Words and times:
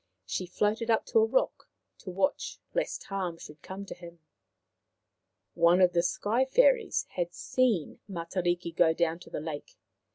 She 0.25 0.47
floated 0.47 0.89
up 0.89 1.05
to 1.13 1.19
a 1.19 1.25
rock 1.27 1.69
to 1.99 2.09
watch 2.09 2.57
lest 2.73 3.03
harm 3.03 3.37
should 3.37 3.61
come 3.61 3.85
to 3.85 3.93
him. 3.93 4.19
One 5.53 5.79
of 5.79 5.93
the 5.93 6.01
Sky 6.01 6.43
fairies 6.43 7.05
had 7.11 7.35
seen 7.35 7.99
Matariki 8.09 8.75
go 8.75 8.93
down 8.95 9.19
to 9.19 9.29
the 9.29 9.39
lake. 9.41 9.77